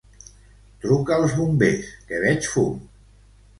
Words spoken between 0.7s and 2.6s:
Truca als bombers, que veig